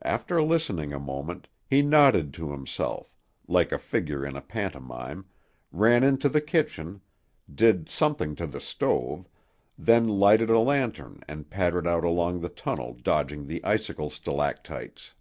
After 0.00 0.42
listening 0.42 0.94
a 0.94 0.98
moment, 0.98 1.48
he 1.68 1.82
nodded 1.82 2.32
to 2.32 2.50
himself, 2.50 3.14
like 3.46 3.72
a 3.72 3.78
figure 3.78 4.24
in 4.24 4.34
a 4.34 4.40
pantomime, 4.40 5.26
ran 5.70 6.02
into 6.02 6.30
the 6.30 6.40
kitchen, 6.40 7.02
did 7.54 7.90
something 7.90 8.34
to 8.36 8.46
the 8.46 8.58
stove, 8.58 9.28
then 9.76 10.08
lighted 10.08 10.48
a 10.48 10.60
lantern 10.60 11.20
and 11.28 11.50
pattered 11.50 11.86
out 11.86 12.04
along 12.04 12.40
the 12.40 12.48
tunnel 12.48 12.94
dodging 13.02 13.46
the 13.46 13.62
icicle 13.66 14.08
stalactites. 14.08 15.12